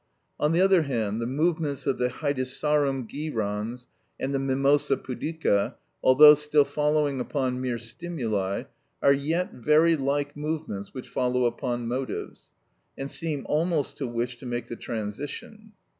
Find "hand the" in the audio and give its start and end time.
0.81-1.27